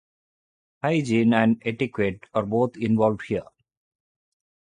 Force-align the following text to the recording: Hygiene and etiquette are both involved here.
Hygiene 0.81 1.31
and 1.35 1.61
etiquette 1.63 2.25
are 2.33 2.47
both 2.47 2.75
involved 2.75 3.21
here. 3.27 3.45